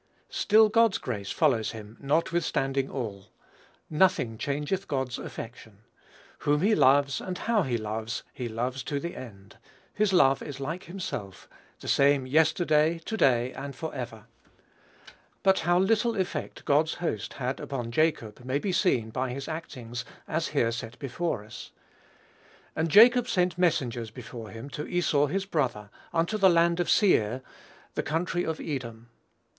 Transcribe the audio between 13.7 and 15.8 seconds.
forever." But how